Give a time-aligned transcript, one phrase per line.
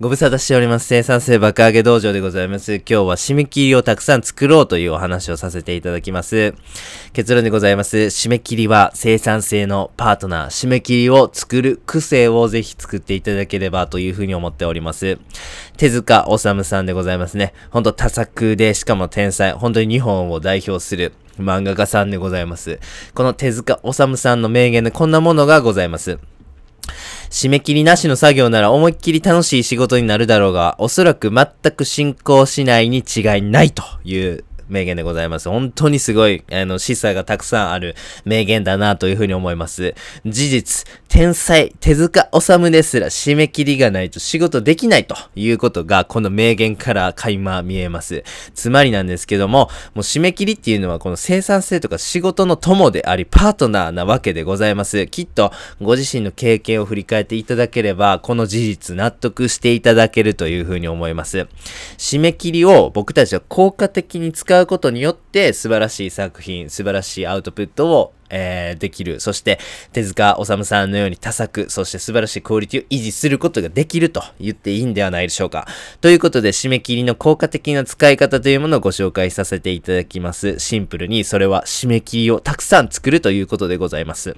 [0.00, 0.86] ご無沙汰しております。
[0.88, 2.74] 生産性爆上げ道場でございます。
[2.74, 6.56] 今日は締め切りをたくさん作ろうというお話をさせていただきます。
[7.12, 7.96] 結論でございます。
[7.96, 10.48] 締め切りは生産性のパートナー。
[10.48, 15.16] 締め切りを作る癖をぜひ作っていただければというふうに思っております。
[15.76, 17.54] 手塚治虫さんでございますね。
[17.70, 19.52] ほんと多作で、しかも天才。
[19.52, 22.80] 本当に日本を代表する漫画家さんでございます。
[23.14, 26.18] この手塚治虫さんの名言でこんなものがございます。
[27.30, 35.48] 締め切りなしの作業なら思いっきり楽しい仕事になるだろうが、おそらく全く進行しないに違いないという名言でございます。
[35.48, 39.94] 本当にすごい、あの、示唆がたくさんある名言だなというふうに思います。
[40.26, 48.24] 事実、天才、手塚治虫ですら締め切りがないと仕事できないということが、この名言から垣間見えます。
[48.54, 55.06] つまりなんですけども、もう締め切りっていうのはこの生産性とか仕事の友であり、パートナーなわけでございます。
[55.06, 61.46] きっと、ご自身の経験を振り返っていただければ、この事実納得していただけるというふうに思います。
[61.98, 69.20] 締め切りを僕たちは効果的に使ううことによって素晴らしい作品、素晴らしいアウトプットをえー、できる。
[69.20, 69.60] そして、
[69.92, 75.68] 手塚治虫さんのように多作、そして素晴らしいクオリティを維持することができると言っていいんではないでしょうか。
[76.00, 80.58] ということで、締め切りの効果的な使い方というものをご紹介させていただきます。
[80.58, 84.36] シンプルに、それは締め切りをたくさん作るということでございます。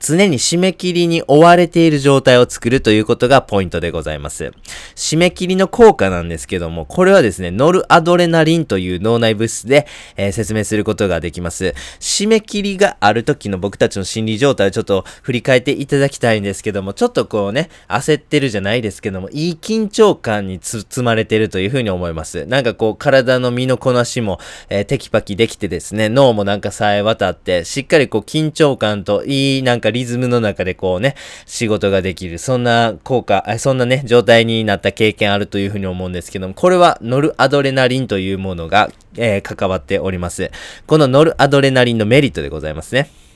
[0.00, 4.52] 常に締め切りに追われている状態を作るということがポイントでございます。
[4.94, 9.86] 締め切りの効果なんですけども、これはですね、ノルアドレナリンという脳内物質で、
[10.16, 11.74] えー、説明することができます。
[12.00, 22.46] 締め切りがある時の僕たちの心理状態をちょっと振り返っていただきたいんですけども、ちょっとこうね、焦ってるじゃないですけども、いい緊張感に包まれてるというふうに思います。
[22.46, 31.14] なんかこう、体の身のこなしも、えー、テキパキできてですね、脳もなんかさえ渡って、しっかりこう緊張感といいいなんかリズムの中でこうね、
[31.46, 40.50] 仕事ができる、そんな効果、そんなね、状態になった経験あるというふうに思うんですけども、これはノルアドレナリンというものが、えー、関わっております。
[40.86, 43.27] このノルアドレナリンのメリットでございますね。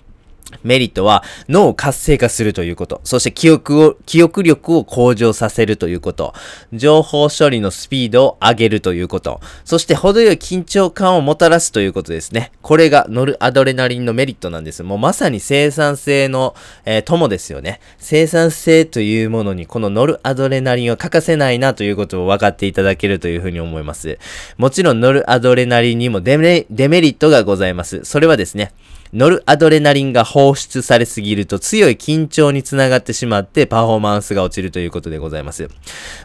[0.63, 3.01] メリットは脳を活性化するということ。
[3.05, 6.35] そして記憶を、記憶力を向上させるということ。
[6.73, 9.41] 情報処理のスピードを上げるということ。
[9.65, 12.53] そして程よい緊張感をもたらすということですね。
[12.63, 14.83] これがノルアドレナリンのメリットなんです。
[14.83, 16.55] もうまさに生産性の、
[16.85, 17.81] えー、友ですよね。
[17.99, 24.19] 生産性というものにこのノルアドレナリンは欠かせないなということを分かっていただけるというふうに思います。
[24.59, 28.05] もちろんノルアドレナリンにもデメデメリットがございます。
[28.05, 28.73] それはですね、
[29.13, 35.69] ノルアドレナリンが放出されすぎると強い緊張につながってしまってパフォーマンスが落ちるということでございます。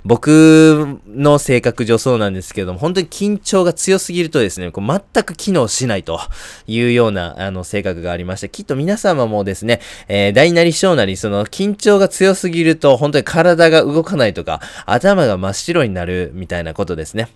[0.06, 6.18] 僕の性格上そうなんですけども、本当に緊張が強すぎるとですね、こう全く機能しないと
[6.66, 17.28] いうようなあの性格がありまして、きっと皆様もですね、えー、大なり小なり、その緊張が強すぎると本当に体が動かないとか、頭が真っ白になるみたいなことですね。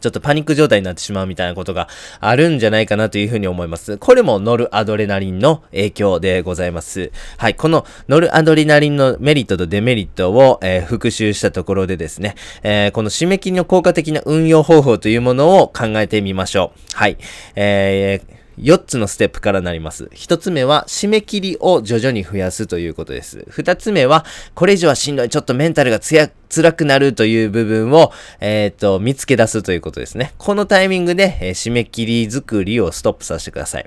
[0.00, 1.88] ちょっとパニック状態になってしまうみたいなことが
[2.20, 3.98] あるんじゃないかなというふうに思います。
[3.98, 7.12] これもノルアドレナリンの影響でございます。
[7.38, 7.54] はい。
[7.54, 16.96] このノルアドレナリンのメリットとデメリットを、えー、復習したところでですね、えー、この締め切りの効果的な運用方法というものを考えてみましょう。
[16.96, 17.18] はい。
[17.54, 20.04] えー4つのステップからなります。
[20.12, 23.46] 1つ目は、締め切りを徐々に増やすということです。
[23.50, 24.24] 2つ目は、
[24.54, 30.34] これ以上はしんどい、ちょっとメンタルがつや、辛くなるという部分を、えっ、ー、と、見つけ出すということですね。
[30.38, 33.86] このタイミングで、えー、締め切り作りをストップさせてください。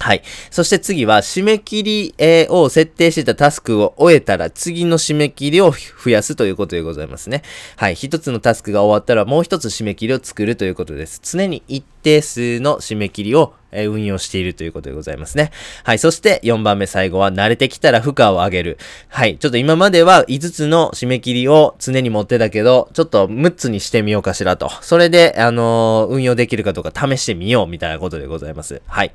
[0.00, 0.22] はい。
[0.52, 7.42] そして次は、締め切り、え、を設定してたタスクを終えたら、次の締め切りを増やすということでございますね。
[7.74, 7.96] はい。
[7.96, 11.20] 一つのタスクが終わったら、もう一つ締め切りを作るということです。
[11.24, 15.50] 常に一定数の締め切りをえ運用しているということでございますね。
[15.84, 15.98] はい。
[15.98, 18.78] そして4番目最後は慣れてきたら負荷を上げる。
[19.08, 19.38] はい。
[19.38, 24.70] ちょっと今までは5つの締め切りを常に持ってたけど、ちょっと6つにしてみようかしらと。
[24.80, 28.80] それで、あのー、運用できるかどうか試してみようみたいなことでございます。
[28.86, 29.12] はい。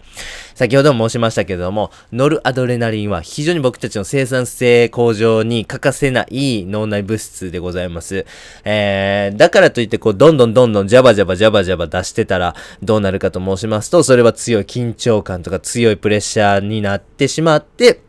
[0.55, 8.25] 先ほども申しましたけれども、ノルアドレナリンは非常に僕たちの生産性向上に欠かせない脳内物質でございます。
[8.63, 18.01] えー、だからといってこう、どんどんどんどんジャバジャバジャバジャバ出してたらどうなるかと申しますと、それは強い緊張感とか強いプレッシャーになってしまって、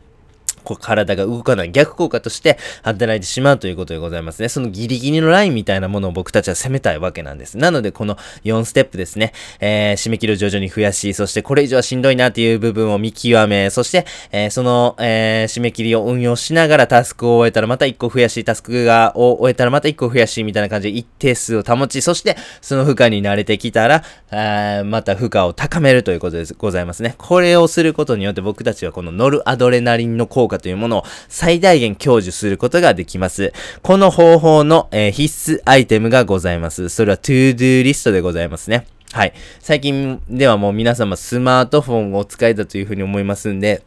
[0.64, 4.49] こう体が動かない逆効果として働いてしまうということでございますね。
[4.49, 7.56] そのギリギリのラインみたいなものを僕たちは攻めたいわけなんです。
[7.58, 27.14] なので、この4ステップですね、えー、締め切りを徐々に増やし、そしてこれ以上はしんどいなっていう部分を見極め、そして、えー、その、えー、締め切りを運用しながらタスクを終えたらまた1個増やし、タスクが、を終えたらまた1個増やし、みたいな感じで一定数を保ち、そして、その負荷に慣れてきたら、あまた負荷を高めるということでございますね。
[27.19, 33.53] これをすることによって僕たちはこのノルアドレナリンの効果果というものを最大限享受することができます。
[33.83, 36.89] この方法の、えー、必須アイテムがございます。
[36.89, 38.87] それは To-Do リストでございますね。
[39.12, 39.33] はい。
[39.61, 43.83] 最近ではもう皆様スマートフォンをお使いだというふうに思いますんで、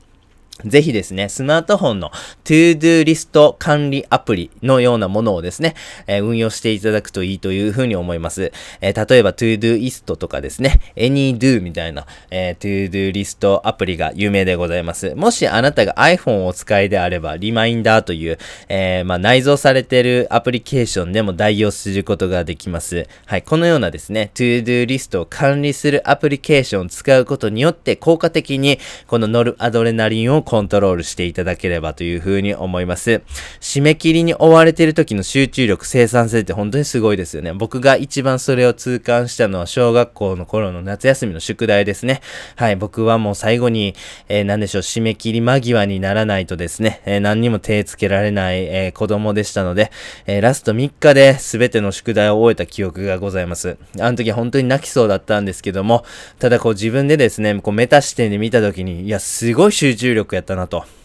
[0.66, 2.12] ぜひですね、スマートフォンの
[2.44, 5.76] To-Do リスト管理アプリのようなものをですね、
[6.08, 8.52] えー、運用していただくといいというふうに思います。
[8.82, 15.14] えー、例えば To-Do リストとかですね、AnyDo みたいな、えー、To-Do リストアプリが有名でございます。
[15.16, 23.08] もしあなたが iPhone をお使いであれば、リマインダーという、えまあ、内蔵されているアプリケーションでも代用することができます。
[23.26, 33.22] はい、このようなですね、To-Do リストを管理するアプリケーションを使うことによって効果的にこのノルアドレナリンをコントロールしていただければというふうに思います。
[33.60, 37.52] 締め切りに追われている時の集中力、生産性って本当にすごいですよね。
[37.52, 42.22] 僕が一番それを痛感したのは小学校の頃の夏休みの宿題ですね。
[42.56, 43.94] はい、僕はもう最後に、
[44.30, 49.92] えー、何でしょう、締め切り間際にならないとですね、えー、何にも手つけられない、えー、子供でしたので、
[50.28, 53.78] えラスト3日で全ての宿題を終えた記憶がございます。
[54.00, 56.06] あの時本当に泣きそうだったんですけども、
[56.40, 60.97] ただこう自分でですね、こうメタ視点で見た時に、いや、すごい集中力やったなと。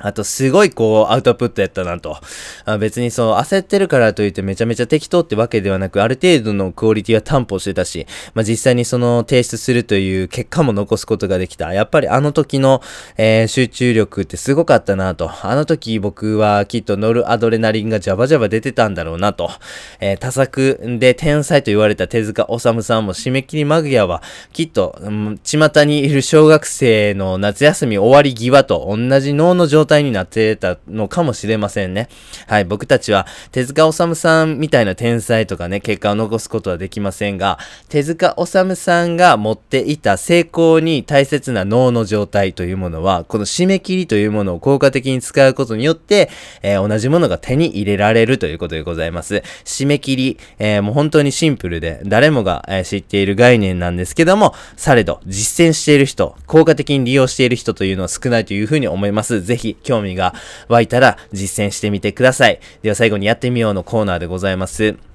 [0.00, 2.18] あと、すごいこう、アウトプットやったなと。
[2.64, 11.72] あ別にそう、焦ってるからといってめちゃめちゃ適当ってわけではなく、ある程度のクオリティは担保してたし、まあ、実際にその提出するという結果も残すことができた。
[11.72, 12.82] やっぱりあの時の、
[13.16, 15.30] えー、集中力ってすごかったなと。
[15.42, 19.50] あの時僕はきっとノルアドレナリンがジャバジャバ出てたんだろうなと。
[20.00, 32.08] えー、多作で天才と言われた手塚治虫さんも締め切り間際は、きっと、うん、巷にいる小学生の夏休み終わり際と同じ脳の状態状態になってたのかもしれませんね。
[32.46, 37.58] はい、僕たちは手塚治虫さんみたいな天才とかね、結果を残すことはできませんが、
[37.90, 46.30] 手塚治虫さんが持っていた成功に大切な脳の状態というものは、この締め切りというものを効果的に使うことによって、
[46.62, 49.42] えー、同じものが手に入れられるということでございます。
[49.64, 59.42] 締め切り、えー、もう本当にシンプルで、誰もが、えー、知っている概念なんですけども、されど、実践している人、効果的に利用している人というのは少ないというふうに思います。
[59.42, 60.34] ぜひ、興味が
[60.68, 62.60] 湧いたら実践してみてください。
[62.82, 65.13] では最後にやってみようのコーナーでございます。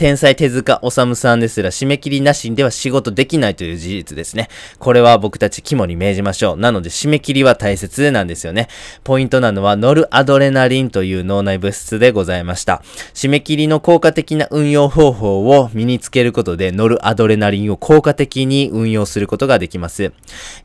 [0.00, 4.48] 天才手塚治虫さんですら締め切りなしでは仕事できないという事実ですね。
[4.78, 6.56] これは僕たち肝に銘じましょう。
[6.56, 8.68] なので締め切りは大切なんですよね。
[9.04, 12.82] ポイントなのはノルアドレナリンという脳内物質でございました。
[13.12, 20.12] 締め切りの効果的な運用方法を身につけることでノルアドレナリンを効果的に運用することができます。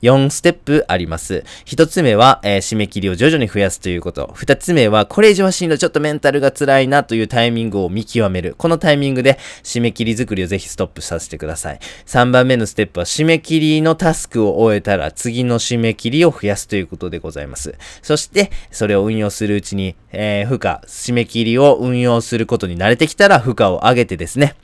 [0.02, 1.44] 4ステップあります。
[1.66, 4.34] 1つ目は、えー、締め切りを徐々に増やすということ。
[4.38, 8.56] 2つ目はこれ以上はしんどちょっとメンタルが辛いなというタイミングを見極める。
[8.58, 11.80] このタイミングングで締め切り作りをぜひストップさせてください。
[12.06, 17.76] 3番目のステップは締め切りのタスクを終えたら次の締め切りを増やすということでございます。
[18.02, 24.56] そして、それを運用するうちに、えー、負荷、締め切りを運用することに慣れてきたら負荷を上げてですね、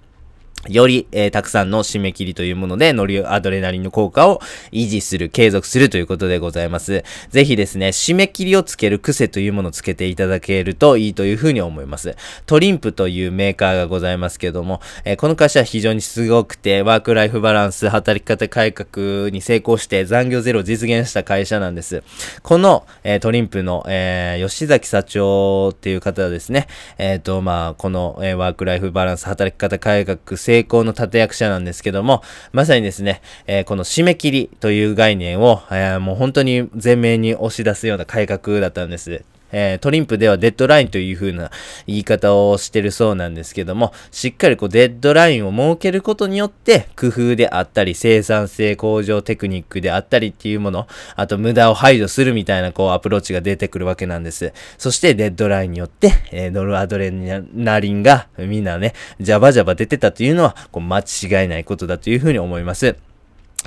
[0.69, 4.41] より、えー、たくさんの締め切りというもので、ノリアドレナリンの効果を
[4.71, 7.03] 維持する、継続するということでございます。
[7.29, 12.15] ぜひですね、締め切りをつける癖というものをつけていただけるといいというふうに思います。
[12.45, 22.03] トリンプというメーカーがございますけども、えー、この会社は非常にすごくて、ワークライフバランス、働き方改革に成功して残業ゼロを実現した会社なんです。
[22.43, 26.67] この、えー、トリンプの、え吉崎社長っていう方はですね、
[26.97, 39.23] えっ、と、まあ、この、えワークライフバランス、働き方改革、成功の立役者なんですけども、まさにですね、えー、この締め切りという概念を、えー、もう本当に前面に押し出すような改革だったんです。
[39.51, 41.51] えー、トリンプではデッドラインという風な
[41.87, 54.53] 言い方をしてるそうなんですけども、しっかりこうデッドラインを設けることによって、工夫であったり、生産性向上テクニックであったりっていうもの、あと無駄を排除するみたいなこうアプローチが出てくるわけなんです。
[54.77, 62.95] そしてデッドラインによって、えー、ノルアドレナリンがみんなね、ジャバジャバ出てたというのは、こう間違いないことだという風に思います。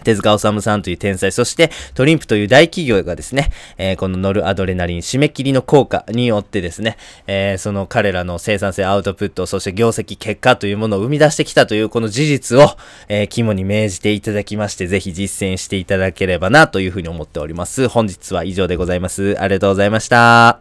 [0.02, 6.96] 手塚治虫さんという天才、そしてトリンプという大企業がですね、えー、このノルアドレナリン締め切りの効果によってですね、
[7.26, 12.76] えー、その彼らの生産性、アウトプット、そして業績、結果というものを生み出してきたというこの事実を、
[13.08, 17.88] えー、肝に銘じていただきまして、ぜひ実践していただければなというふうに思っております。
[17.88, 19.40] 本日は以上でございます。
[19.40, 20.52] ありがとうございました。